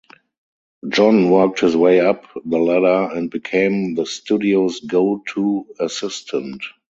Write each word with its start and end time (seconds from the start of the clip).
John 0.89 1.29
worked 1.29 1.59
his 1.59 1.77
way 1.77 1.99
up 1.99 2.25
the 2.43 2.57
ladder 2.57 3.13
and 3.15 3.29
became 3.29 3.93
the 3.93 4.07
studio's 4.07 4.79
go-to-assistant. 4.79 6.63